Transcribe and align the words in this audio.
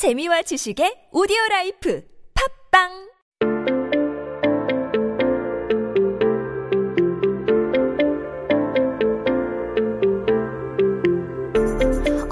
재미와 0.00 0.40
지식의 0.40 1.12
오디오 1.12 1.36
라이프 1.50 2.00
팝빵 2.32 2.88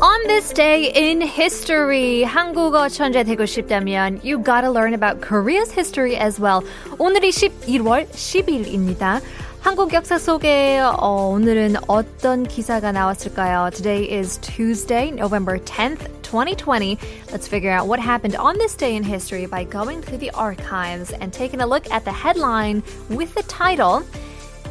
On 0.00 0.26
this 0.28 0.54
day 0.54 0.90
in 0.96 1.20
history, 1.20 2.24
한국어 2.24 2.88
천재 2.88 3.22
되고 3.22 3.44
싶다면 3.44 4.22
you 4.24 4.42
gotta 4.42 4.70
learn 4.70 4.94
about 4.94 5.20
Korea's 5.20 5.70
history 5.70 6.16
as 6.16 6.40
well. 6.40 6.64
오늘이 6.98 7.28
11월 7.28 8.08
10일입니다. 8.08 9.20
한국 9.60 9.92
역사 9.92 10.16
속에 10.16 10.80
어, 10.80 11.28
오늘은 11.34 11.76
어떤 11.86 12.44
기사가 12.44 12.92
나왔을까요? 12.92 13.68
Today 13.74 14.08
is 14.10 14.38
Tuesday, 14.38 15.10
November 15.10 15.58
10th, 15.62 16.17
2020. 16.27 16.97
Let's 17.31 17.47
figure 17.47 17.71
out 17.71 17.87
what 17.87 17.99
happened 17.99 18.35
on 18.35 18.57
this 18.57 18.75
day 18.75 18.95
in 18.95 19.03
history 19.03 19.45
by 19.45 19.63
going 19.63 20.01
through 20.01 20.19
the 20.19 20.31
archives 20.31 21.11
and 21.11 21.31
taking 21.31 21.61
a 21.61 21.67
look 21.67 21.89
at 21.91 22.05
the 22.05 22.11
headline 22.11 22.83
with 23.09 23.33
the 23.35 23.43
title 23.43 24.03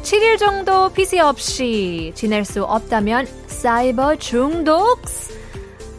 7일 0.03 0.37
정도 0.37 0.89
PC 0.91 1.19
없이 1.19 2.11
지낼 2.13 2.43
수 2.43 2.65
없다면 2.65 3.25
사이버 3.47 4.17
중독? 4.17 4.99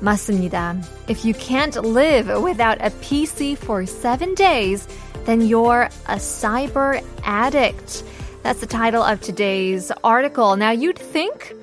맞습니다. 0.00 0.76
If 1.08 1.24
you 1.24 1.32
can't 1.32 1.74
live 1.82 2.28
without 2.42 2.76
a 2.82 2.90
PC 3.00 3.56
for 3.56 3.86
seven 3.86 4.34
days, 4.34 4.86
then 5.24 5.40
you're 5.40 5.88
a 6.06 6.16
cyber 6.16 7.02
addict. 7.24 8.04
That's 8.42 8.60
the 8.60 8.66
title 8.66 9.02
of 9.02 9.22
today's 9.22 9.90
article. 10.04 10.56
Now 10.56 10.72
you'd 10.72 10.98
think 10.98 11.54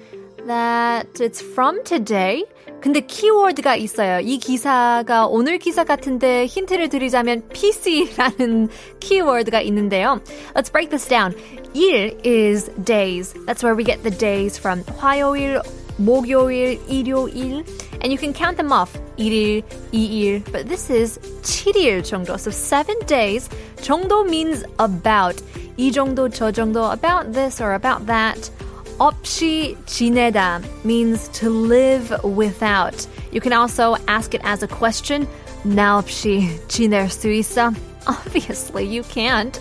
that 0.48 1.22
it's 1.22 1.42
from 1.42 1.84
today. 1.84 2.44
근데 2.86 3.02
키워드가 3.02 3.76
있어요. 3.76 4.20
이 4.20 4.40
기사가 4.40 5.28
오늘 5.28 5.60
기사 5.60 5.84
같은데 5.84 6.46
힌트를 6.48 6.90
드리자면 6.90 7.44
PC라는 7.50 8.70
키워드가 9.00 9.62
있는데요. 9.62 10.20
Let's 10.56 10.72
break 10.72 10.90
this 10.90 11.08
down. 11.08 11.36
일 11.74 12.18
is 12.26 12.72
days. 12.84 13.34
That's 13.46 13.64
where 13.64 13.76
we 13.76 13.84
get 13.84 14.02
the 14.02 14.16
days 14.18 14.58
from. 14.58 14.84
화요일, 14.98 15.62
목요일, 15.98 16.80
일요일. 16.88 17.64
And 18.02 18.12
you 18.12 18.18
can 18.18 18.34
count 18.34 18.58
them 18.58 18.72
off. 18.72 19.00
1일, 19.18 19.64
2일. 19.94 20.44
But 20.52 20.68
this 20.68 20.92
is 20.92 21.20
7일 21.44 22.04
정도. 22.04 22.34
So 22.34 22.52
7 22.52 23.06
days. 23.06 23.48
정도 23.82 24.24
means 24.24 24.66
about. 24.80 25.44
이 25.78 25.92
정도, 25.92 26.30
저 26.30 26.52
정도. 26.52 26.92
About 26.92 27.32
this 27.34 27.62
or 27.62 27.76
about 27.76 28.08
that. 28.08 28.52
없이 29.00 29.76
지내다 29.86 30.62
means 30.84 31.28
to 31.30 31.50
live 31.50 32.14
without. 32.24 33.08
You 33.32 33.42
can 33.42 33.54
also 33.54 33.96
ask 34.08 34.34
it 34.34 34.42
as 34.46 34.64
a 34.64 34.68
question. 34.68 35.28
나 35.64 35.98
없이 35.98 36.60
지낼 36.68 37.10
수 37.10 37.30
있어? 37.30 37.72
Obviously, 38.08 38.86
you 38.86 39.04
can't. 39.04 39.60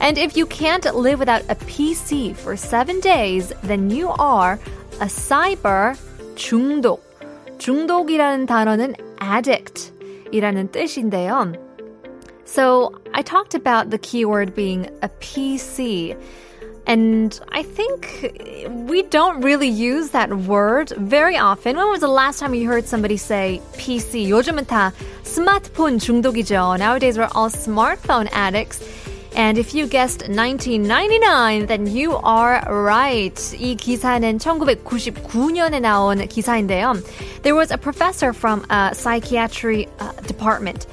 And 0.00 0.18
if 0.18 0.36
you 0.36 0.46
can't 0.46 0.84
live 0.94 1.18
without 1.18 1.42
a 1.48 1.56
PC 1.56 2.34
for 2.34 2.56
seven 2.56 3.00
days, 3.00 3.52
then 3.62 3.90
you 3.90 4.10
are 4.18 4.58
a 5.00 5.06
cyber 5.06 5.94
중독. 6.36 7.00
중독이라는 7.58 8.46
단어는 8.46 8.94
addict 9.20 9.92
이라는 10.32 10.68
뜻인데요. 10.72 11.52
So 12.46 12.92
I 13.12 13.22
talked 13.22 13.54
about 13.54 13.90
the 13.90 13.98
keyword 13.98 14.54
being 14.54 14.88
a 15.02 15.08
PC. 15.20 16.16
And 16.86 17.38
I 17.52 17.62
think 17.62 18.32
we 18.88 19.02
don't 19.02 19.42
really 19.42 19.68
use 19.68 20.10
that 20.10 20.30
word 20.30 20.90
very 20.96 21.36
often. 21.36 21.76
When 21.76 21.88
was 21.88 22.00
the 22.00 22.08
last 22.08 22.40
time 22.40 22.54
you 22.54 22.66
heard 22.66 22.86
somebody 22.86 23.16
say 23.16 23.60
PC? 23.74 24.28
요즘은 24.28 24.66
다 24.66 24.92
스마트폰 25.22 25.98
중독이죠. 26.00 26.78
Nowadays 26.78 27.16
we're 27.16 27.30
all 27.34 27.48
smartphone 27.48 28.28
addicts. 28.32 28.82
And 29.36 29.58
if 29.58 29.74
you 29.74 29.86
guessed 29.86 30.22
1999, 30.28 31.66
then 31.66 31.86
you 31.86 32.16
are 32.16 32.60
right. 32.68 33.36
이 33.54 33.76
기사는 33.76 34.38
1999년에 34.38 35.80
나온 35.80 36.18
기사인데요. 36.26 36.96
There 37.42 37.54
was 37.54 37.70
a 37.70 37.78
professor 37.78 38.32
from 38.32 38.66
a 38.70 38.92
psychiatry 38.92 39.88
uh, 40.00 40.10
department 40.26 40.88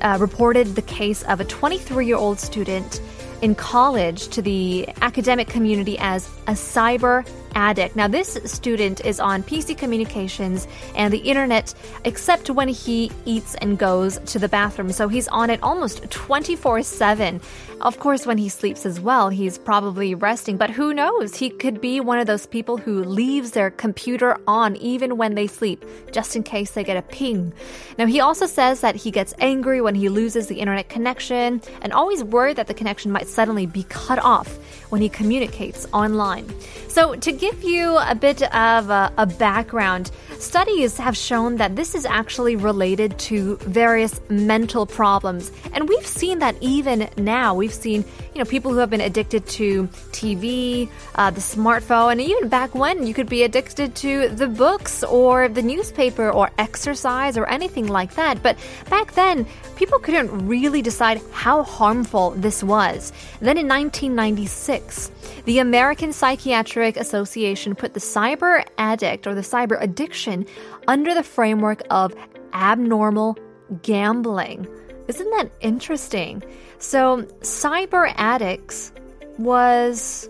uh, 0.00 0.16
reported 0.18 0.74
the 0.74 0.82
case 0.82 1.22
of 1.24 1.40
a 1.40 1.44
23-year-old 1.44 2.40
student 2.40 3.02
in 3.41 3.55
college 3.55 4.27
to 4.29 4.41
the 4.41 4.87
academic 5.01 5.47
community 5.47 5.97
as 5.99 6.27
a 6.47 6.51
cyber 6.51 7.27
addict. 7.55 7.95
Now, 7.95 8.07
this 8.07 8.37
student 8.45 9.03
is 9.03 9.19
on 9.19 9.43
PC 9.43 9.77
communications 9.77 10.67
and 10.95 11.11
the 11.11 11.17
internet 11.19 11.73
except 12.05 12.49
when 12.49 12.67
he 12.67 13.11
eats 13.25 13.55
and 13.55 13.77
goes 13.77 14.19
to 14.19 14.39
the 14.39 14.47
bathroom. 14.47 14.91
So 14.91 15.07
he's 15.07 15.27
on 15.29 15.49
it 15.49 15.61
almost 15.63 16.09
24 16.09 16.83
7. 16.83 17.41
Of 17.81 17.99
course, 17.99 18.25
when 18.25 18.39
he 18.39 18.49
sleeps 18.49 18.87
as 18.87 18.99
well, 18.99 19.29
he's 19.29 19.59
probably 19.59 20.15
resting, 20.15 20.57
but 20.57 20.71
who 20.71 20.95
knows? 20.95 21.35
He 21.35 21.51
could 21.51 21.79
be 21.79 21.99
one 21.99 22.17
of 22.17 22.25
those 22.25 22.47
people 22.47 22.77
who 22.77 23.03
leaves 23.03 23.51
their 23.51 23.69
computer 23.69 24.35
on 24.47 24.75
even 24.77 25.17
when 25.17 25.35
they 25.35 25.45
sleep, 25.45 25.85
just 26.11 26.35
in 26.35 26.41
case 26.41 26.71
they 26.71 26.83
get 26.83 26.97
a 26.97 27.03
ping. 27.03 27.53
Now, 27.99 28.07
he 28.07 28.19
also 28.19 28.47
says 28.47 28.81
that 28.81 28.95
he 28.95 29.11
gets 29.11 29.35
angry 29.37 29.79
when 29.79 29.93
he 29.93 30.09
loses 30.09 30.47
the 30.47 30.59
internet 30.59 30.89
connection 30.89 31.61
and 31.83 31.93
always 31.93 32.23
worried 32.23 32.57
that 32.57 32.65
the 32.65 32.73
connection 32.73 33.11
might 33.11 33.27
suddenly 33.27 33.67
be 33.67 33.83
cut 33.83 34.19
off 34.19 34.57
when 34.89 35.01
he 35.01 35.09
communicates 35.09 35.87
online. 35.93 36.47
So, 36.87 37.15
to 37.15 37.31
give 37.31 37.63
you 37.63 37.97
a 37.97 38.15
bit 38.15 38.41
of 38.41 38.89
a, 38.89 39.11
a, 39.17 39.25
background, 39.25 40.09
studies 40.39 40.97
have 40.97 41.17
shown 41.17 41.57
that 41.57 41.75
this 41.75 41.93
is 41.93 42.05
actually 42.05 42.55
related 42.55 43.19
to 43.19 43.57
various 43.57 44.21
mental 44.29 44.85
problems. 44.85 45.51
And 45.73 45.89
we've 45.89 46.07
seen 46.07 46.39
that 46.39 46.55
even 46.61 47.09
now. 47.17 47.53
We've 47.53 47.73
seen, 47.73 48.05
you 48.33 48.39
know, 48.39 48.45
people 48.45 48.71
who 48.71 48.77
have 48.77 48.89
been 48.89 49.01
addicted 49.01 49.45
to 49.47 49.87
TV, 50.11 50.89
uh, 51.15 51.29
the 51.29 51.41
smartphone, 51.41 52.13
and 52.13 52.21
even 52.21 52.47
back 52.47 52.73
when 52.73 53.05
you 53.05 53.13
could 53.13 53.29
be 53.29 53.43
addicted 53.43 53.93
to 53.97 54.29
the 54.29 54.47
books 54.47 55.03
or 55.03 55.49
the 55.49 55.61
newspaper 55.61 56.31
or 56.31 56.49
exercise 56.57 57.37
or 57.37 57.47
anything 57.47 57.87
like 57.87 58.15
that. 58.15 58.41
But 58.41 58.57
back 58.89 59.13
then, 59.13 59.45
people 59.75 59.99
couldn't 59.99 60.47
really 60.47 60.81
decide 60.81 61.21
how 61.31 61.63
harmful 61.63 62.31
this 62.31 62.63
was. 62.63 63.11
Then 63.39 63.57
in 63.57 63.67
1996, 63.67 65.11
the 65.45 65.59
American 65.59 66.13
Psychiatric 66.13 66.76
Association 66.81 67.75
put 67.75 67.93
the 67.93 67.99
cyber 67.99 68.63
addict 68.77 69.25
or 69.25 69.33
the 69.33 69.41
cyber 69.41 69.81
addiction 69.81 70.45
under 70.87 71.13
the 71.13 71.23
framework 71.23 71.81
of 71.89 72.13
abnormal 72.53 73.37
gambling. 73.81 74.67
Isn't 75.07 75.29
that 75.31 75.51
interesting? 75.61 76.43
So, 76.79 77.23
cyber 77.41 78.13
addicts 78.17 78.91
was 79.37 80.29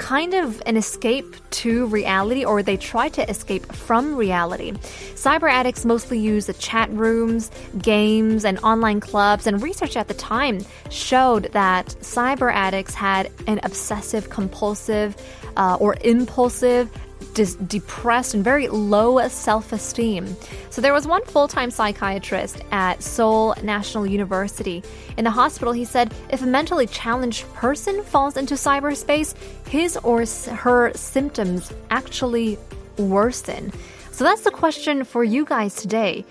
kind 0.00 0.32
of 0.32 0.62
an 0.64 0.78
escape 0.78 1.36
to 1.50 1.86
reality, 1.86 2.42
or 2.44 2.62
they 2.62 2.78
try 2.78 3.08
to 3.10 3.28
escape 3.28 3.70
from 3.72 4.16
reality. 4.16 4.72
Cyber 5.14 5.48
addicts 5.50 5.84
mostly 5.84 6.18
use 6.18 6.46
the 6.46 6.54
chat 6.54 6.90
rooms, 6.90 7.50
games, 7.78 8.46
and 8.46 8.58
online 8.60 9.00
clubs, 9.00 9.46
and 9.46 9.62
research 9.62 9.98
at 9.98 10.08
the 10.08 10.14
time 10.14 10.64
showed 10.88 11.52
that 11.52 11.86
cyber 12.00 12.50
addicts 12.52 12.94
had 12.94 13.30
an 13.46 13.60
obsessive 13.62 14.30
compulsive 14.30 15.14
uh, 15.56 15.76
or 15.78 15.96
impulsive 16.00 16.90
dis- 17.34 17.54
depressed 17.54 18.34
and 18.34 18.44
very 18.44 18.68
low 18.68 19.26
self 19.28 19.72
esteem. 19.72 20.36
So 20.70 20.80
there 20.80 20.92
was 20.92 21.06
one 21.06 21.24
full 21.24 21.48
time 21.48 21.70
psychiatrist 21.70 22.62
at 22.70 23.02
Seoul 23.02 23.54
National 23.62 24.06
University. 24.06 24.82
In 25.16 25.24
the 25.24 25.30
hospital, 25.30 25.72
he 25.72 25.84
said 25.84 26.14
if 26.30 26.42
a 26.42 26.46
mentally 26.46 26.86
challenged 26.86 27.52
person 27.54 28.02
falls 28.02 28.36
into 28.36 28.54
cyberspace, 28.54 29.34
his 29.68 29.96
or 29.98 30.24
her 30.54 30.92
symptoms 30.94 31.72
actually 31.90 32.58
worsen. 32.98 33.72
So 34.12 34.24
that's 34.24 34.42
the 34.42 34.50
question 34.50 35.04
for 35.04 35.24
you 35.24 35.44
guys 35.44 35.74
today 35.74 36.24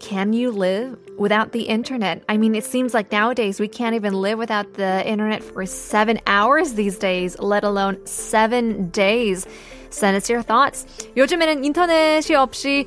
Can 0.00 0.32
you 0.32 0.50
live 0.50 0.98
without 1.18 1.52
the 1.52 1.62
internet? 1.62 2.22
I 2.28 2.36
mean, 2.36 2.54
it 2.54 2.64
seems 2.64 2.94
like 2.94 3.10
nowadays 3.10 3.58
we 3.58 3.68
can't 3.68 3.94
even 3.94 4.14
live 4.14 4.38
without 4.38 4.74
the 4.74 5.06
internet 5.08 5.42
for 5.42 5.66
seven 5.66 6.20
hours 6.26 6.74
these 6.74 6.98
days, 6.98 7.38
let 7.38 7.64
alone 7.64 8.04
seven 8.06 8.90
days. 8.90 9.46
Send 9.90 10.16
us 10.16 10.28
your 10.28 10.42
thoughts. 10.42 10.86
요즘에는 11.16 11.64
인터넷이 11.64 12.34
없이 12.34 12.86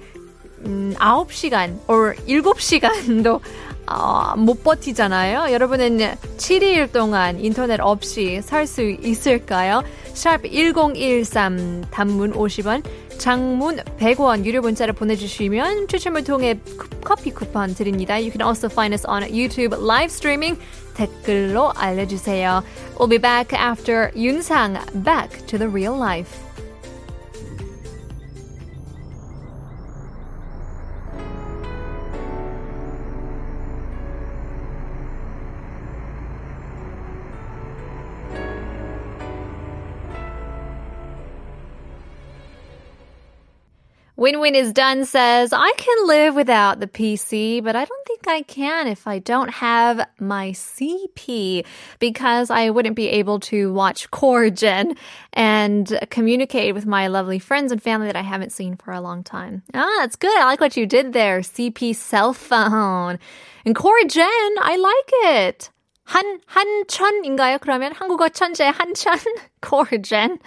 음, 0.66 0.94
9시간 1.00 1.80
or 1.88 2.16
7시간도 2.28 3.42
어, 3.87 4.35
못 4.37 4.63
버티잖아요. 4.63 5.53
여러분은 5.53 5.99
7일 6.37 6.93
동안 6.93 7.39
인터넷 7.39 7.81
없이 7.81 8.41
살 8.43 8.67
수 8.67 8.83
있을까요? 8.83 9.83
샵 10.15 10.43
1013 10.43 11.85
단문 11.91 12.33
50원, 12.33 12.83
장문 13.19 13.77
100원 13.99 14.45
유료 14.45 14.61
문자를 14.61 14.95
보내주시면 14.95 15.89
추첨을 15.89 16.25
통해 16.25 16.59
커피 17.05 17.31
쿠폰 17.31 17.75
드립니다. 17.75 18.15
You 18.17 18.31
can 18.31 18.43
also 18.43 18.69
find 18.69 18.95
us 18.95 19.05
on 19.07 19.23
YouTube 19.23 19.77
live 19.79 20.11
streaming. 20.11 20.59
댓글로 20.95 21.73
알려주세요. 21.77 22.63
We'll 22.97 23.09
be 23.09 23.19
back 23.19 23.53
after 23.53 24.13
윤상 24.15 24.79
Back 25.05 25.47
to 25.47 25.59
the 25.59 25.69
Real 25.69 25.97
Life. 25.97 26.44
Win 44.25 44.41
Win 44.41 44.55
is 44.55 44.73
done 44.73 45.05
says, 45.05 45.53
I 45.53 45.71
can 45.77 46.07
live 46.07 46.35
without 46.35 46.81
the 46.81 46.87
PC, 46.87 47.63
but 47.63 47.77
I 47.77 47.85
don't 47.85 48.07
think 48.07 48.27
I 48.27 48.41
can 48.41 48.87
if 48.87 49.07
I 49.07 49.19
don't 49.19 49.51
have 49.51 50.09
my 50.19 50.53
CP 50.53 51.67
because 51.99 52.49
I 52.49 52.71
wouldn't 52.71 52.97
be 52.97 53.07
able 53.09 53.39
to 53.41 53.71
watch 53.75 54.11
Core 54.11 54.49
Gen 54.49 54.97
and 55.35 55.99
communicate 56.09 56.75
with 56.75 56.87
my 56.87 57.09
lovely 57.09 57.39
friends 57.39 57.71
and 57.71 57.83
family 57.83 58.07
that 58.07 58.17
I 58.17 58.23
haven't 58.23 58.53
seen 58.53 58.77
for 58.79 58.93
a 58.93 59.01
long 59.03 59.25
time. 59.25 59.63
Ah, 59.75 59.97
that's 59.99 60.17
good. 60.17 60.35
I 60.39 60.47
like 60.47 60.59
what 60.63 60.75
you 60.75 60.87
did 60.87 61.13
there. 61.13 61.41
CP 61.41 61.95
cell 61.95 62.33
phone. 62.33 63.19
And 63.67 63.77
Core 63.77 64.05
Gen, 64.09 64.25
I 64.25 64.77
like 64.79 65.37
it. 65.37 65.71
한, 66.10 66.42
한천인가요? 66.48 67.60
그러면 67.60 67.94
한국어 67.94 68.30
천재 68.30 68.66
한천? 68.66 69.20
Corrigen. 69.62 70.40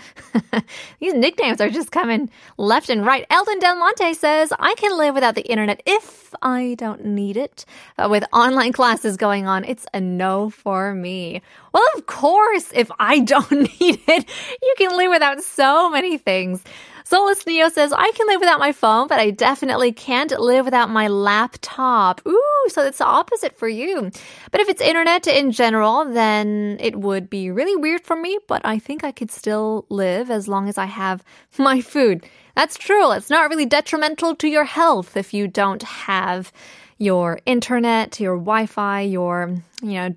These 0.98 1.14
nicknames 1.14 1.60
are 1.60 1.70
just 1.70 1.92
coming 1.92 2.30
left 2.58 2.90
and 2.90 3.06
right. 3.06 3.24
Elton 3.30 3.60
Del 3.60 3.76
Monte 3.76 4.12
says, 4.14 4.52
I 4.58 4.74
can 4.74 4.98
live 4.98 5.14
without 5.14 5.36
the 5.36 5.42
internet 5.42 5.80
if 5.86 6.34
I 6.42 6.74
don't 6.78 7.04
need 7.04 7.36
it. 7.36 7.64
But 7.96 8.10
with 8.10 8.24
online 8.32 8.72
classes 8.72 9.16
going 9.16 9.46
on, 9.46 9.62
it's 9.64 9.86
a 9.94 10.00
no 10.00 10.50
for 10.50 10.94
me. 10.94 11.42
Well, 11.72 11.84
of 11.96 12.06
course, 12.06 12.72
if 12.74 12.90
I 12.98 13.20
don't 13.20 13.52
need 13.80 14.00
it, 14.08 14.28
you 14.62 14.74
can 14.78 14.96
live 14.96 15.10
without 15.10 15.44
so 15.44 15.88
many 15.90 16.18
things. 16.18 16.64
Solus 17.09 17.47
Neo 17.47 17.69
says, 17.69 17.93
I 17.93 18.11
can 18.11 18.27
live 18.27 18.41
without 18.41 18.59
my 18.59 18.73
phone, 18.73 19.07
but 19.07 19.17
I 19.17 19.31
definitely 19.31 19.93
can't 19.93 20.37
live 20.37 20.65
without 20.65 20.89
my 20.89 21.07
laptop. 21.07 22.19
Ooh, 22.27 22.65
so 22.67 22.83
it's 22.83 22.97
the 22.97 23.05
opposite 23.05 23.57
for 23.57 23.69
you. 23.69 24.11
But 24.51 24.59
if 24.59 24.67
it's 24.67 24.81
internet 24.81 25.25
in 25.25 25.53
general, 25.53 26.03
then 26.03 26.75
it 26.81 26.97
would 26.97 27.29
be 27.29 27.49
really 27.49 27.77
weird 27.77 28.01
for 28.01 28.17
me, 28.17 28.39
but 28.49 28.61
I 28.65 28.77
think 28.77 29.05
I 29.05 29.13
could 29.13 29.31
still 29.31 29.85
live 29.87 30.29
as 30.29 30.49
long 30.49 30.67
as 30.67 30.77
I 30.77 30.83
have 30.83 31.23
my 31.57 31.79
food. 31.79 32.25
That's 32.57 32.77
true. 32.77 33.13
It's 33.13 33.29
not 33.29 33.49
really 33.49 33.65
detrimental 33.65 34.35
to 34.35 34.49
your 34.49 34.65
health 34.65 35.15
if 35.15 35.33
you 35.33 35.47
don't 35.47 35.83
have 35.83 36.51
your 36.97 37.39
internet, 37.45 38.19
your 38.19 38.35
Wi-Fi, 38.35 39.01
your, 39.01 39.55
you 39.81 39.93
know, 39.93 40.15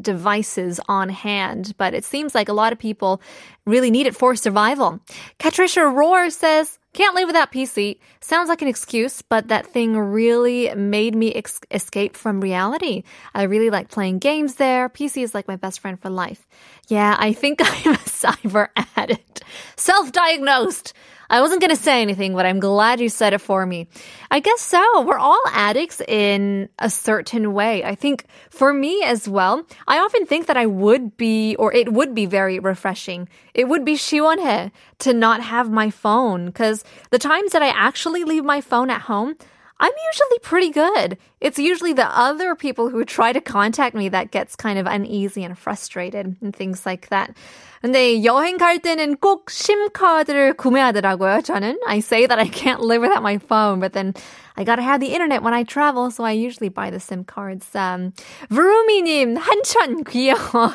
devices 0.00 0.80
on 0.88 1.08
hand, 1.08 1.74
but 1.78 1.94
it 1.94 2.04
seems 2.04 2.34
like 2.34 2.48
a 2.48 2.52
lot 2.52 2.72
of 2.72 2.78
people 2.78 3.20
really 3.64 3.90
need 3.90 4.06
it 4.06 4.14
for 4.16 4.34
survival. 4.34 5.00
Katricia 5.38 5.92
Roar 5.92 6.30
says, 6.30 6.78
can't 6.92 7.14
live 7.14 7.26
without 7.26 7.52
PC. 7.52 7.98
Sounds 8.20 8.48
like 8.48 8.62
an 8.62 8.68
excuse, 8.68 9.20
but 9.20 9.48
that 9.48 9.66
thing 9.66 9.98
really 9.98 10.74
made 10.74 11.14
me 11.14 11.32
ex- 11.34 11.60
escape 11.70 12.16
from 12.16 12.40
reality. 12.40 13.02
I 13.34 13.42
really 13.42 13.68
like 13.68 13.90
playing 13.90 14.18
games 14.18 14.54
there. 14.54 14.88
PC 14.88 15.22
is 15.22 15.34
like 15.34 15.46
my 15.46 15.56
best 15.56 15.80
friend 15.80 16.00
for 16.00 16.08
life. 16.08 16.46
Yeah, 16.88 17.14
I 17.18 17.34
think 17.34 17.60
I'm 17.62 17.94
cyber 18.15 18.69
addict. 18.95 19.43
Self-diagnosed. 19.75 20.93
I 21.29 21.39
wasn't 21.39 21.61
going 21.61 21.69
to 21.73 21.81
say 21.81 22.01
anything, 22.01 22.33
but 22.33 22.45
I'm 22.45 22.59
glad 22.59 22.99
you 22.99 23.07
said 23.07 23.33
it 23.33 23.39
for 23.39 23.65
me. 23.65 23.87
I 24.29 24.41
guess 24.41 24.59
so. 24.59 25.01
We're 25.03 25.17
all 25.17 25.41
addicts 25.53 26.01
in 26.05 26.67
a 26.77 26.89
certain 26.89 27.53
way. 27.53 27.85
I 27.85 27.95
think 27.95 28.25
for 28.49 28.73
me 28.73 29.01
as 29.03 29.29
well, 29.29 29.65
I 29.87 29.99
often 29.99 30.25
think 30.25 30.47
that 30.47 30.57
I 30.57 30.65
would 30.65 31.15
be, 31.15 31.55
or 31.55 31.73
it 31.73 31.93
would 31.93 32.13
be 32.13 32.25
very 32.25 32.59
refreshing. 32.59 33.29
It 33.53 33.69
would 33.69 33.85
be 33.85 33.95
시원해 33.95 34.71
to 34.99 35.13
not 35.13 35.41
have 35.41 35.71
my 35.71 35.89
phone 35.89 36.47
because 36.47 36.83
the 37.11 37.19
times 37.19 37.53
that 37.53 37.63
I 37.63 37.69
actually 37.69 38.25
leave 38.25 38.43
my 38.43 38.59
phone 38.59 38.89
at 38.89 39.01
home, 39.01 39.37
I'm 39.81 39.91
usually 40.13 40.39
pretty 40.43 40.69
good. 40.69 41.17
It's 41.41 41.57
usually 41.57 41.93
the 41.93 42.05
other 42.05 42.53
people 42.53 42.89
who 42.89 43.03
try 43.03 43.33
to 43.33 43.41
contact 43.41 43.95
me 43.95 44.09
that 44.09 44.29
gets 44.29 44.55
kind 44.55 44.77
of 44.77 44.85
uneasy 44.85 45.43
and 45.43 45.57
frustrated 45.57 46.37
and 46.39 46.55
things 46.55 46.85
like 46.85 47.09
that. 47.09 47.33
근데 47.81 48.23
여행 48.23 48.59
갈 48.59 48.77
때는 48.77 49.17
꼭 49.17 49.49
심카드를 49.49 50.53
구매하더라고요, 50.53 51.41
저는. 51.41 51.77
I 51.87 51.99
say 51.99 52.27
that 52.27 52.37
I 52.37 52.47
can't 52.47 52.81
live 52.81 53.01
without 53.01 53.23
my 53.23 53.39
phone, 53.39 53.79
but 53.79 53.93
then 53.93 54.13
I 54.57 54.63
gotta 54.63 54.81
have 54.81 54.99
the 54.99 55.13
internet 55.13 55.43
when 55.43 55.53
I 55.53 55.63
travel, 55.63 56.11
so 56.11 56.23
I 56.23 56.31
usually 56.31 56.69
buy 56.69 56.89
the 56.89 56.99
SIM 56.99 57.23
cards. 57.23 57.67
Um, 57.75 58.13
브루미님, 58.49 59.37
한천 59.37 60.03
귀여워. 60.03 60.73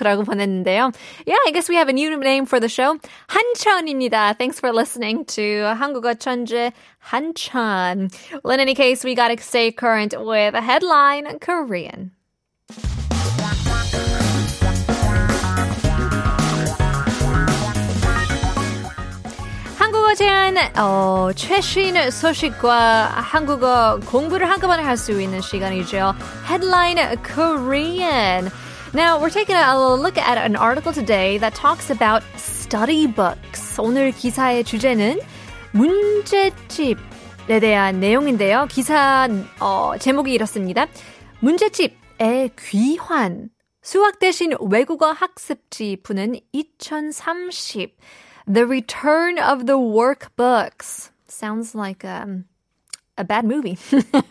라고 0.00 0.24
보냈는데요. 0.24 0.92
Yeah, 1.26 1.38
I 1.46 1.50
guess 1.52 1.68
we 1.68 1.76
have 1.76 1.88
a 1.88 1.92
new 1.92 2.16
name 2.18 2.46
for 2.46 2.60
the 2.60 2.68
show. 2.68 2.98
한천입니다. 3.28 4.36
Thanks 4.38 4.60
for 4.60 4.72
listening 4.72 5.24
to 5.26 5.74
한국어 5.76 6.14
천재 6.14 6.72
한천. 7.10 8.10
Well, 8.42 8.54
in 8.54 8.60
any 8.60 8.74
case, 8.74 9.04
we 9.04 9.14
gotta 9.14 9.40
stay 9.40 9.72
current 9.72 10.14
with 10.18 10.54
a 10.54 10.60
headline 10.60 11.38
Korean. 11.38 12.12
제한 20.19 20.57
어, 20.77 21.29
최신 21.33 21.95
소식과 22.11 23.05
한국어 23.05 24.01
공부를 24.05 24.49
한꺼번에 24.49 24.83
할 24.83 24.97
수 24.97 25.21
있는 25.21 25.39
시간이죠. 25.39 26.13
Headline 26.45 27.23
Korean. 27.23 28.49
Now, 28.93 29.17
we're 29.17 29.29
taking 29.29 29.55
a 29.55 29.77
look 29.77 30.17
at 30.17 30.37
an 30.37 30.57
article 30.57 30.91
today 30.91 31.37
that 31.37 31.55
talks 31.55 31.89
about 31.89 32.21
study 32.35 33.07
books. 33.07 33.79
오늘 33.79 34.11
기사의 34.11 34.65
주제는 34.65 35.21
문제집에 35.71 37.61
대한 37.61 38.01
내용인데요. 38.01 38.65
기사 38.69 39.29
어, 39.61 39.93
제목이 39.97 40.33
이렇습니다. 40.33 40.87
문제집의 41.39 42.51
귀환. 42.59 43.47
수학 43.81 44.19
대신 44.19 44.51
외국어 44.59 45.13
학습지 45.13 45.95
푸는 46.03 46.35
2030. 46.51 47.95
The 48.48 48.66
Return 48.66 49.38
of 49.38 49.66
the 49.66 49.78
Workbooks. 49.78 51.10
Sounds 51.28 51.74
like 51.74 52.04
um, 52.04 52.44
a 53.16 53.24
bad 53.24 53.44
movie. 53.44 53.78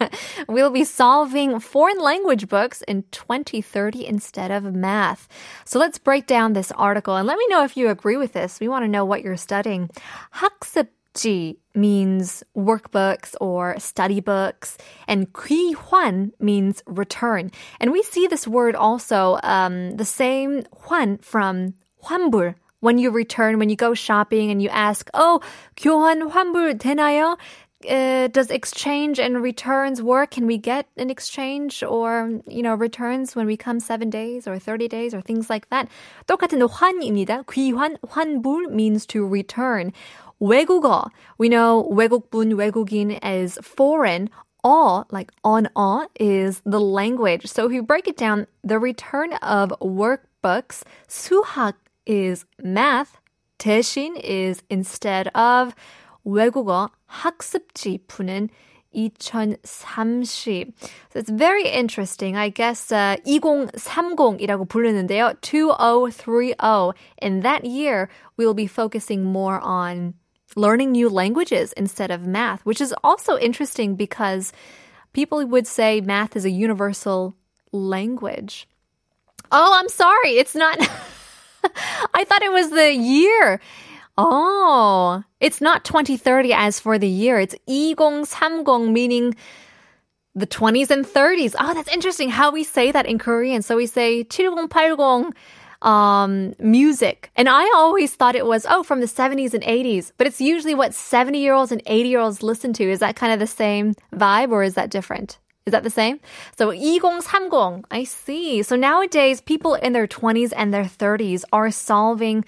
we'll 0.48 0.70
be 0.70 0.84
solving 0.84 1.60
foreign 1.60 2.00
language 2.00 2.48
books 2.48 2.82
in 2.88 3.04
2030 3.12 4.06
instead 4.06 4.52
of 4.52 4.74
math. 4.74 5.28
So 5.66 5.80
let's 5.80 5.98
break 5.98 6.28
down 6.28 6.54
this 6.54 6.72
article 6.74 7.16
and 7.16 7.28
let 7.28 7.38
me 7.38 7.48
know 7.50 7.64
if 7.64 7.78
you 7.78 7.90
agree 7.90 8.18
with 8.18 8.34
this. 8.34 8.60
We 8.60 8.68
want 8.68 8.84
to 8.84 8.90
know 8.90 9.06
what 9.06 9.22
you're 9.22 9.38
studying. 9.38 9.90
학습지 10.36 11.58
means 11.76 12.44
workbooks 12.56 13.36
or 13.42 13.80
study 13.80 14.20
books, 14.20 14.78
and 15.08 15.32
귀환 15.34 16.32
means 16.40 16.84
return. 16.86 17.52
And 17.80 17.92
we 17.92 18.04
see 18.04 18.28
this 18.28 18.48
word 18.48 18.76
also 18.76 19.40
um, 19.44 19.98
the 19.98 20.06
same 20.06 20.64
환 20.88 21.24
from 21.24 21.74
환불 22.04 22.56
when 22.80 22.98
you 22.98 23.12
return, 23.12 23.60
when 23.60 23.70
you 23.70 23.76
go 23.76 23.94
shopping 23.94 24.52
and 24.52 24.62
you 24.62 24.70
ask, 24.70 25.10
oh, 25.14 25.42
교환 25.78 26.30
환불 26.32 26.78
되나요? 26.78 27.38
Uh, 27.90 28.28
does 28.28 28.50
exchange 28.50 29.20
and 29.20 29.42
returns 29.42 30.02
work? 30.02 30.32
Can 30.32 30.48
we 30.48 30.58
get 30.58 30.88
an 30.98 31.10
exchange 31.10 31.84
or, 31.84 32.40
you 32.48 32.64
know, 32.64 32.76
returns 32.76 33.36
when 33.36 33.46
we 33.46 33.58
come 33.58 33.80
seven 33.80 34.10
days 34.10 34.48
or 34.48 34.58
30 34.58 34.88
days 34.88 35.14
or 35.14 35.22
things 35.22 35.50
like 35.50 35.70
that? 35.70 35.90
똑같은 36.28 36.62
환입니다. 36.68 37.44
귀환, 37.46 37.98
환불 38.08 38.70
means 38.70 39.06
to 39.08 39.26
return. 39.26 39.92
외국어. 40.42 41.10
We 41.38 41.50
know 41.50 41.90
외국분, 41.92 42.54
외국인 42.54 43.20
is 43.24 43.58
foreign. 43.62 44.30
all, 44.64 45.06
like 45.12 45.32
on 45.44 45.70
all, 45.76 46.08
is 46.20 46.62
the 46.66 46.80
language. 46.80 47.48
So 47.48 47.66
if 47.66 47.74
you 47.74 47.84
break 47.84 48.08
it 48.08 48.18
down, 48.18 48.48
the 48.64 48.80
return 48.80 49.34
of 49.34 49.74
workbooks, 49.82 50.84
수학 51.08 51.74
is 52.08 52.46
math. 52.62 53.20
대신 53.60 54.18
is 54.18 54.62
instead 54.70 55.28
of 55.36 55.74
외국어 56.26 56.90
학습지 57.06 58.00
푸는 58.08 58.50
2030. 58.94 60.74
So 61.10 61.20
it's 61.20 61.30
very 61.30 61.68
interesting. 61.68 62.36
I 62.36 62.50
guess 62.50 62.92
uh, 62.92 63.18
2030이라고 63.26 64.68
부르는데요. 64.68 65.40
2030. 65.42 66.94
In 67.22 67.42
that 67.42 67.66
year, 67.66 68.10
we 68.38 68.46
will 68.46 68.54
be 68.54 68.68
focusing 68.68 69.24
more 69.24 69.60
on 69.62 70.14
learning 70.56 70.92
new 70.92 71.10
languages 71.10 71.74
instead 71.74 72.12
of 72.12 72.28
math, 72.28 72.62
which 72.66 72.80
is 72.80 72.94
also 73.04 73.38
interesting 73.38 73.96
because 73.96 74.54
people 75.14 75.46
would 75.46 75.68
say 75.68 76.02
math 76.02 76.36
is 76.36 76.46
a 76.46 76.52
universal 76.52 77.36
language. 77.72 78.68
Oh, 79.52 79.74
I'm 79.80 79.90
sorry. 79.90 80.38
It's 80.38 80.56
not. 80.56 80.78
I 82.15 82.25
thought 82.25 82.43
it 82.43 82.53
was 82.53 82.71
the 82.71 82.93
year. 82.93 83.61
Oh, 84.17 85.23
it's 85.41 85.61
not 85.61 85.85
2030 85.85 86.53
as 86.53 86.81
for 86.81 86.99
the 86.99 87.09
year. 87.09 87.39
It's 87.39 87.55
2030, 87.67 88.91
meaning 88.91 89.35
the 90.35 90.47
20s 90.47 90.91
and 90.91 91.05
30s. 91.05 91.55
Oh, 91.59 91.75
that's 91.75 91.93
interesting 91.93 92.31
how 92.31 92.51
we 92.51 92.65
say 92.65 92.91
that 92.93 93.07
in 93.07 93.19
Korean. 93.19 93.63
So 93.63 93.77
we 93.77 93.87
say 93.87 94.25
7080 94.29 95.33
um, 95.83 96.55
music. 96.59 97.31
And 97.37 97.49
I 97.49 97.63
always 97.75 98.15
thought 98.15 98.35
it 98.35 98.47
was, 98.47 98.67
oh, 98.69 98.83
from 98.83 99.01
the 99.01 99.07
70s 99.07 99.55
and 99.55 99.63
80s. 99.63 100.13
But 100.17 100.27
it's 100.27 100.41
usually 100.41 100.75
what 100.75 100.95
70 100.95 101.39
year 101.39 101.55
olds 101.55 101.73
and 101.73 101.83
80 101.87 102.09
year 102.09 102.21
olds 102.21 102.43
listen 102.43 102.73
to. 102.75 102.91
Is 102.91 103.01
that 103.01 103.17
kind 103.17 103.33
of 103.33 103.39
the 103.39 103.47
same 103.47 103.95
vibe 104.15 104.51
or 104.51 104.63
is 104.63 104.75
that 104.75 104.91
different? 104.91 105.39
Is 105.69 105.73
that 105.73 105.85
the 105.85 105.91
same? 105.91 106.19
So 106.57 106.73
2030. 106.73 107.85
I 107.91 108.05
see. 108.05 108.63
So 108.63 108.75
nowadays, 108.75 109.43
people 109.43 109.75
in 109.75 109.93
their 109.93 110.07
20s 110.07 110.53
and 110.57 110.73
their 110.73 110.85
30s 110.85 111.45
are 111.53 111.71
solving 111.71 112.45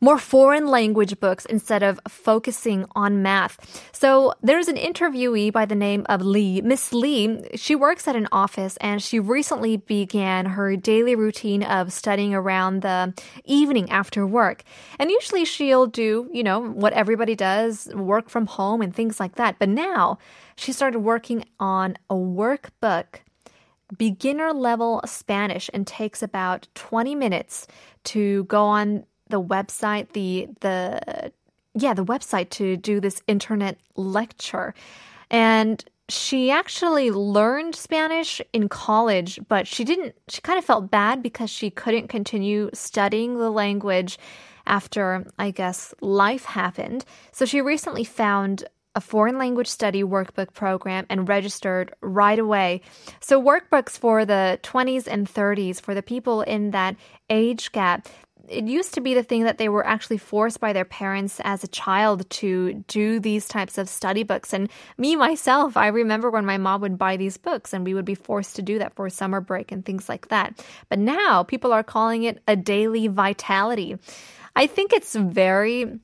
more 0.00 0.18
foreign 0.18 0.66
language 0.68 1.18
books 1.20 1.44
instead 1.46 1.82
of 1.82 2.00
focusing 2.08 2.86
on 2.94 3.22
math. 3.22 3.90
So 3.92 4.34
there's 4.42 4.68
an 4.68 4.76
interviewee 4.76 5.52
by 5.52 5.66
the 5.66 5.74
name 5.74 6.06
of 6.08 6.22
Lee. 6.22 6.60
Miss 6.60 6.92
Lee, 6.92 7.42
she 7.54 7.74
works 7.74 8.06
at 8.06 8.16
an 8.16 8.28
office 8.32 8.76
and 8.80 9.02
she 9.02 9.18
recently 9.20 9.76
began 9.76 10.46
her 10.46 10.76
daily 10.76 11.14
routine 11.14 11.62
of 11.62 11.92
studying 11.92 12.34
around 12.34 12.82
the 12.82 13.14
evening 13.44 13.90
after 13.90 14.26
work. 14.26 14.62
And 14.98 15.10
usually 15.10 15.44
she'll 15.44 15.86
do, 15.86 16.28
you 16.32 16.42
know, 16.42 16.60
what 16.60 16.92
everybody 16.92 17.34
does, 17.34 17.88
work 17.94 18.28
from 18.28 18.46
home 18.46 18.82
and 18.82 18.94
things 18.94 19.18
like 19.18 19.36
that. 19.36 19.58
But 19.58 19.68
now 19.68 20.18
she 20.56 20.72
started 20.72 21.00
working 21.00 21.44
on 21.58 21.96
a 22.10 22.14
workbook 22.14 23.20
beginner 23.96 24.52
level 24.52 25.00
Spanish 25.06 25.70
and 25.72 25.86
takes 25.86 26.22
about 26.22 26.68
20 26.74 27.14
minutes 27.14 27.66
to 28.04 28.44
go 28.44 28.62
on 28.64 29.04
the 29.28 29.40
website, 29.40 30.12
the 30.12 30.48
the 30.60 31.32
yeah, 31.74 31.94
the 31.94 32.04
website 32.04 32.50
to 32.50 32.76
do 32.76 33.00
this 33.00 33.22
internet 33.26 33.78
lecture. 33.96 34.74
And 35.30 35.84
she 36.08 36.50
actually 36.50 37.10
learned 37.10 37.74
Spanish 37.74 38.40
in 38.52 38.68
college, 38.68 39.38
but 39.48 39.66
she 39.66 39.84
didn't 39.84 40.14
she 40.28 40.40
kind 40.40 40.58
of 40.58 40.64
felt 40.64 40.90
bad 40.90 41.22
because 41.22 41.50
she 41.50 41.70
couldn't 41.70 42.08
continue 42.08 42.70
studying 42.72 43.38
the 43.38 43.50
language 43.50 44.18
after 44.66 45.26
I 45.38 45.50
guess 45.50 45.94
life 46.00 46.44
happened. 46.44 47.04
So 47.32 47.44
she 47.44 47.60
recently 47.60 48.04
found 48.04 48.64
a 48.94 49.00
foreign 49.00 49.38
language 49.38 49.68
study 49.68 50.02
workbook 50.02 50.52
program 50.54 51.06
and 51.08 51.28
registered 51.28 51.94
right 52.00 52.38
away. 52.38 52.80
So, 53.20 53.40
workbooks 53.40 53.90
for 53.90 54.24
the 54.24 54.58
20s 54.64 55.06
and 55.06 55.32
30s, 55.32 55.80
for 55.80 55.94
the 55.94 56.02
people 56.02 56.42
in 56.42 56.72
that 56.72 56.96
age 57.30 57.70
gap, 57.70 58.08
it 58.48 58.64
used 58.64 58.94
to 58.94 59.00
be 59.00 59.14
the 59.14 59.22
thing 59.22 59.44
that 59.44 59.58
they 59.58 59.68
were 59.68 59.86
actually 59.86 60.18
forced 60.18 60.60
by 60.60 60.72
their 60.72 60.84
parents 60.84 61.40
as 61.44 61.62
a 61.62 61.68
child 61.68 62.28
to 62.30 62.84
do 62.88 63.20
these 63.20 63.46
types 63.46 63.78
of 63.78 63.88
study 63.88 64.22
books. 64.22 64.52
And 64.52 64.68
me, 64.96 65.16
myself, 65.16 65.76
I 65.76 65.88
remember 65.88 66.30
when 66.30 66.46
my 66.46 66.58
mom 66.58 66.80
would 66.80 66.98
buy 66.98 67.16
these 67.16 67.36
books 67.36 67.72
and 67.72 67.84
we 67.84 67.94
would 67.94 68.04
be 68.04 68.14
forced 68.14 68.56
to 68.56 68.62
do 68.62 68.78
that 68.78 68.94
for 68.94 69.08
summer 69.10 69.40
break 69.40 69.72
and 69.72 69.84
things 69.84 70.08
like 70.08 70.28
that. 70.28 70.64
But 70.88 70.98
now 70.98 71.42
people 71.42 71.72
are 71.72 71.82
calling 71.82 72.24
it 72.24 72.42
a 72.48 72.56
daily 72.56 73.08
vitality. 73.08 73.96
I 74.56 74.66
think 74.66 74.92
it's 74.92 75.14
very 75.14 76.00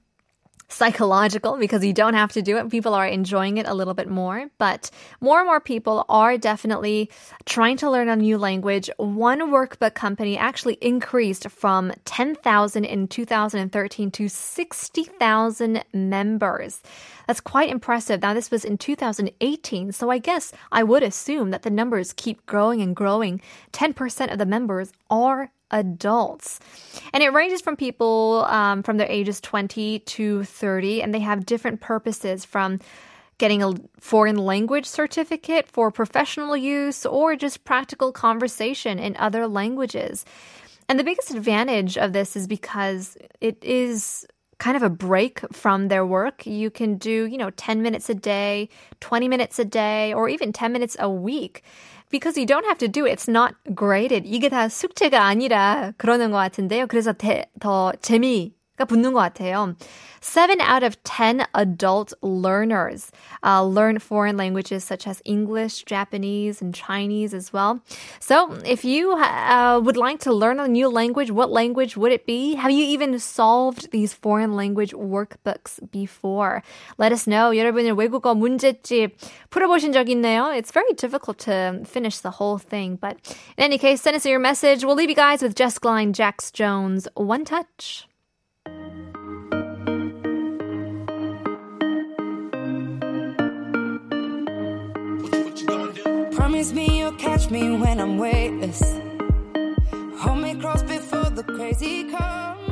psychological 0.74 1.56
because 1.56 1.84
you 1.84 1.92
don't 1.92 2.14
have 2.14 2.32
to 2.32 2.42
do 2.42 2.56
it. 2.56 2.68
People 2.68 2.94
are 2.94 3.06
enjoying 3.06 3.58
it 3.58 3.68
a 3.68 3.74
little 3.74 3.94
bit 3.94 4.08
more, 4.08 4.50
but 4.58 4.90
more 5.20 5.38
and 5.38 5.46
more 5.46 5.60
people 5.60 6.04
are 6.08 6.36
definitely 6.36 7.10
trying 7.46 7.76
to 7.76 7.90
learn 7.90 8.08
a 8.08 8.16
new 8.16 8.36
language. 8.36 8.90
One 8.96 9.52
workbook 9.52 9.94
company 9.94 10.36
actually 10.36 10.74
increased 10.80 11.48
from 11.48 11.92
10,000 12.04 12.84
in 12.84 13.06
2013 13.06 14.10
to 14.10 14.28
60,000 14.28 15.84
members. 15.92 16.82
That's 17.26 17.40
quite 17.40 17.70
impressive. 17.70 18.20
Now, 18.20 18.34
this 18.34 18.50
was 18.50 18.64
in 18.64 18.76
2018, 18.76 19.92
so 19.92 20.10
I 20.10 20.18
guess 20.18 20.52
I 20.72 20.82
would 20.82 21.02
assume 21.02 21.52
that 21.52 21.62
the 21.62 21.70
numbers 21.70 22.12
keep 22.12 22.44
growing 22.46 22.82
and 22.82 22.94
growing. 22.94 23.40
10% 23.72 24.32
of 24.32 24.38
the 24.38 24.46
members 24.46 24.92
are 25.08 25.50
adults. 25.70 26.60
And 27.12 27.22
it 27.22 27.30
ranges 27.30 27.60
from 27.60 27.76
people 27.76 28.46
um, 28.48 28.82
from 28.82 28.96
their 28.96 29.10
ages 29.10 29.40
20 29.40 30.00
to 30.00 30.44
30, 30.44 31.02
and 31.02 31.14
they 31.14 31.20
have 31.20 31.46
different 31.46 31.80
purposes 31.80 32.44
from 32.44 32.80
getting 33.38 33.62
a 33.62 33.74
foreign 33.98 34.36
language 34.36 34.86
certificate 34.86 35.68
for 35.68 35.90
professional 35.90 36.56
use 36.56 37.04
or 37.04 37.34
just 37.34 37.64
practical 37.64 38.12
conversation 38.12 38.98
in 38.98 39.16
other 39.16 39.48
languages. 39.48 40.24
And 40.88 40.98
the 40.98 41.04
biggest 41.04 41.30
advantage 41.30 41.96
of 41.96 42.12
this 42.12 42.36
is 42.36 42.46
because 42.46 43.16
it 43.40 43.62
is 43.64 44.26
kind 44.58 44.76
of 44.76 44.82
a 44.82 44.90
break 44.90 45.40
from 45.52 45.88
their 45.88 46.06
work. 46.06 46.46
You 46.46 46.70
can 46.70 46.96
do, 46.96 47.26
you 47.26 47.36
know, 47.38 47.50
10 47.50 47.82
minutes 47.82 48.08
a 48.08 48.14
day, 48.14 48.68
20 49.00 49.28
minutes 49.28 49.58
a 49.58 49.64
day, 49.64 50.14
or 50.14 50.28
even 50.28 50.52
10 50.52 50.72
minutes 50.72 50.96
a 50.98 51.10
week 51.10 51.64
because 52.10 52.38
you 52.38 52.46
don't 52.46 52.64
have 52.66 52.78
to 52.78 52.88
do 52.88 53.06
it. 53.06 53.12
It's 53.12 53.28
not 53.28 53.54
graded. 53.74 54.24
이게 54.26 54.48
다 54.48 54.68
숙제가 54.68 55.24
아니라 55.24 55.92
그러는 55.96 56.30
것 56.30 56.38
같은데요. 56.38 56.86
그래서 56.86 57.12
대, 57.12 57.46
더 57.60 57.92
재미 58.00 58.54
가 58.76 58.84
붙는 58.84 59.12
것 59.12 59.20
같아요. 59.20 59.76
Seven 60.20 60.60
out 60.60 60.82
of 60.82 60.96
ten 61.04 61.46
adult 61.54 62.12
learners 62.22 63.12
uh, 63.44 63.62
learn 63.62 63.98
foreign 63.98 64.36
languages 64.36 64.82
such 64.82 65.06
as 65.06 65.20
English, 65.24 65.84
Japanese, 65.84 66.62
and 66.62 66.74
Chinese 66.74 67.34
as 67.34 67.52
well. 67.52 67.80
So, 68.20 68.58
if 68.64 68.84
you 68.84 69.12
uh, 69.12 69.80
would 69.84 69.96
like 69.96 70.20
to 70.20 70.32
learn 70.32 70.58
a 70.58 70.66
new 70.66 70.88
language, 70.88 71.30
what 71.30 71.50
language 71.50 71.96
would 71.96 72.10
it 72.10 72.26
be? 72.26 72.54
Have 72.54 72.72
you 72.72 72.84
even 72.84 73.18
solved 73.18 73.92
these 73.92 74.14
foreign 74.14 74.56
language 74.56 74.92
workbooks 74.92 75.78
before? 75.92 76.62
Let 76.98 77.12
us 77.12 77.26
know. 77.26 77.52
여러분의 77.52 77.92
외국어 77.92 78.34
문제집 78.34 79.16
풀어보신 79.50 79.92
적 79.92 80.08
있나요? 80.08 80.56
It's 80.56 80.72
very 80.72 80.94
difficult 80.94 81.38
to 81.40 81.82
finish 81.84 82.18
the 82.18 82.30
whole 82.30 82.58
thing, 82.58 82.96
but 82.96 83.18
in 83.58 83.64
any 83.64 83.78
case, 83.78 84.00
send 84.00 84.16
us 84.16 84.26
your 84.26 84.40
message. 84.40 84.84
We'll 84.84 84.96
leave 84.96 85.10
you 85.10 85.14
guys 85.14 85.42
with 85.42 85.54
Jess 85.54 85.78
Glynne, 85.78 86.12
Jax 86.12 86.50
Jones, 86.50 87.06
One 87.14 87.44
Touch. 87.44 88.08
Promise 96.64 96.88
me 96.88 96.98
you'll 96.98 97.12
catch 97.12 97.50
me 97.50 97.76
when 97.76 98.00
I'm 98.00 98.16
weightless. 98.16 98.98
Hold 100.16 100.38
me 100.38 100.54
close 100.54 100.82
before 100.82 101.28
the 101.28 101.42
crazy 101.42 102.10
comes. 102.10 102.63